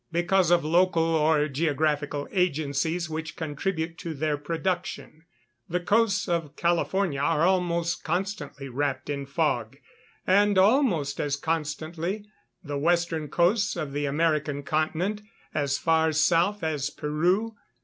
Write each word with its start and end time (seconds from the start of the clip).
_Because 0.11 0.49
of 0.49 0.65
local 0.65 1.03
or 1.03 1.47
geographical 1.47 2.27
agencies 2.31 3.07
which 3.07 3.35
contribute 3.35 3.99
to 3.99 4.15
their 4.15 4.35
production. 4.35 5.25
The 5.69 5.79
coasts 5.79 6.27
of 6.27 6.55
California 6.55 7.19
are 7.19 7.43
almost 7.43 8.03
constantly 8.03 8.67
wrapped 8.67 9.11
in 9.11 9.27
fog; 9.27 9.77
and, 10.25 10.57
almost 10.57 11.19
as 11.19 11.35
constantly, 11.35 12.25
the 12.63 12.79
western 12.79 13.27
coast 13.27 13.75
of 13.75 13.93
the 13.93 14.05
American 14.07 14.63
continent, 14.63 15.21
as 15.53 15.77
far 15.77 16.11
south 16.13 16.63
as 16.63 16.89
Peru. 16.89 17.55